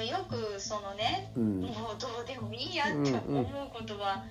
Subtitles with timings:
[0.00, 1.60] あのよくそのね、うん。
[1.60, 4.24] もうどうでもいいやって思うことは、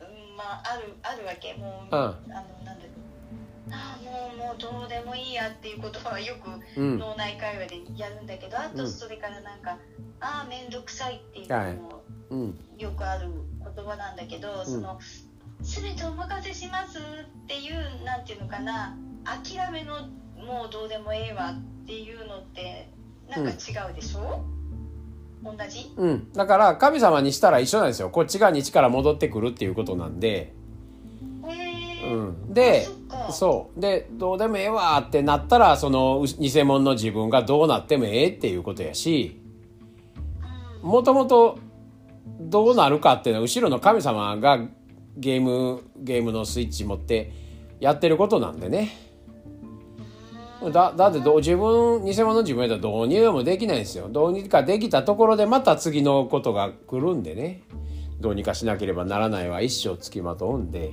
[0.00, 1.54] うんまああるあるわけ。
[1.54, 2.12] もう、うんあの
[2.64, 2.86] なんだ
[3.72, 6.98] ああもうもうどうでもいいやっていうことはよくうん。
[6.98, 8.76] 脳内会話でやるんだけど、あうん。
[8.76, 9.78] とそれからなんか
[10.20, 11.74] 「ああ面倒くさい」っていうはい。
[11.74, 12.58] のもうん。
[12.78, 13.28] よくある
[13.74, 14.98] 言葉なんだけど、その
[15.62, 20.06] 全てお任せしますっていうなんていうのかな諦めの
[20.36, 22.90] もうどうでもええわっていうのって
[23.28, 24.44] なんか違うでしょ、
[25.44, 25.92] 同じ？
[25.96, 28.10] うん、だから神様にしたら一緒なんですよ。
[28.10, 30.54] こっち側に力戻ってくるっていうことなんで、
[32.04, 32.88] うん、で
[33.30, 33.80] そう。
[33.80, 39.40] でどうでもええわってなったらそのう偽物の自分がどうなってもええっていうことやし。
[40.82, 40.90] うん。
[40.90, 41.58] もともと
[42.40, 44.58] どうなるかっていうのは後ろの神様が
[45.16, 47.32] ゲームゲームのスイッチ持って
[47.80, 48.96] やってることなんでね
[50.70, 54.08] だだってどう自分偽物の自分やったらどうにでもできないんですよ。
[54.08, 57.62] どうにかできたところでまた次のことが来るんでね。
[58.20, 60.92] どうにかしなければならないは一生つきまとうんで。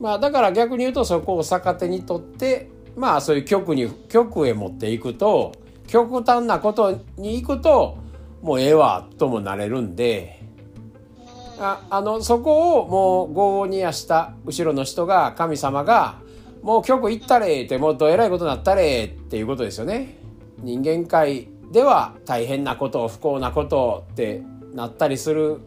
[0.00, 5.52] まあだから逆に言うとそこを逆手にとってまあそういう極に極へ持っていくと
[5.86, 7.98] 極端なことに行くと
[8.42, 10.36] もうええわともなれるんで。
[11.58, 16.20] ああのそこをもう業にやした後ろの人が神様が
[16.66, 20.18] もう極行ったれってもっとえらいことになったれっていうことですよね。
[20.58, 24.42] 人間界では大変なこと不幸なことって
[24.74, 25.60] なったりする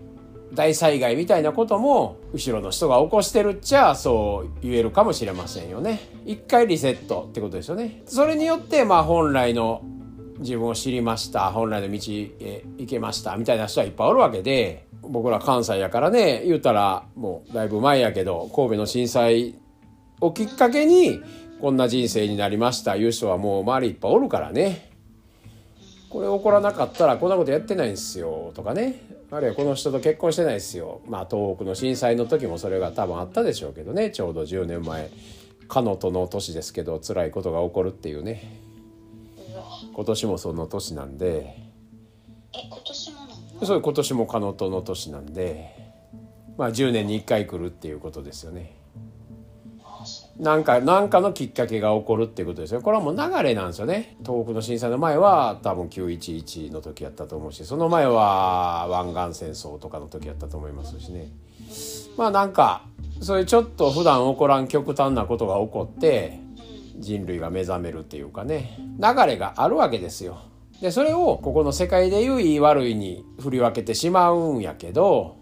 [0.54, 6.02] 大災害みたいなことも後ろの人が起こしてるっちゃそう言えるかもしれませんよね。
[6.26, 8.04] 一回リセットってことですよね。
[8.06, 9.82] それによってまあ本来の
[10.40, 11.98] 自分を知りました本来の道
[12.42, 19.56] へ行けましたみたいな人はいっぱいおるわけで僕ら関西やからね言うたらもうだいぶ前やけど神戸の震災
[20.22, 21.22] をきっかけに
[21.62, 22.96] こんな人生になりました。
[22.96, 24.90] いう人はもう周りいっぱいおるからね。
[26.10, 28.52] これ起こらなかったらこんなことやってないんですよ。
[28.56, 29.02] とかね。
[29.32, 31.02] あるいはこの人と結婚してないですよ。
[31.08, 34.10] まあ東北の震災の時もそれが多分あったでしょうけどね。
[34.10, 35.10] ちょうど10年前。
[35.68, 38.60] かのとの年ですけど辛いことが起こるっていうね。
[39.94, 41.56] 今年もその年なんで。
[42.54, 43.26] え今年もな
[43.62, 45.76] のそう今年もかのとの年なんで。
[46.58, 48.79] まあ10年に1回来るっていうことですよね。
[50.40, 52.82] なんか、なんかのきっかけが起こるっていうことですよ。
[52.82, 54.16] これはもう流れなんですよね。
[54.26, 61.30] 東北の震災の前は多分911の時やったと思うし、その前は湾岸戦争とかの時やったと思いますしね。
[62.18, 62.84] まあなんか、
[63.20, 66.40] そういうちょっと普段起こらん極端なことが起こって、
[66.98, 70.38] 人類が目覚めるっていうかね、流れがあるわけですよ。
[70.82, 75.36] で、それをここの世界でいういい悪いに振り分けてしまうんやけど、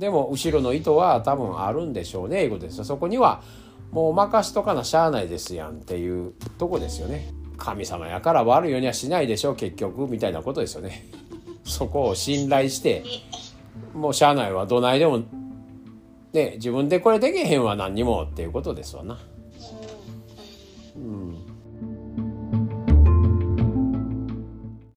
[0.00, 2.84] でも後ろの意図は多分あるんでしょうね、いうことですよ。
[2.84, 3.42] そこには
[3.90, 7.28] もうお任しとかなしゃあないですやんっていうとこですよね。
[7.56, 11.06] 神様やから悪いようにはしないでしょ結局みたいなことですよね。
[11.64, 13.04] そこを信頼して
[13.92, 15.22] もうしゃあないはどないでも
[16.32, 19.18] ね自分でこれできへんは何にもっていうことですわな。
[20.96, 21.49] うん。